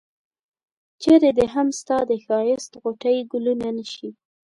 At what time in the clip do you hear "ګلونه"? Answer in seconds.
3.31-3.67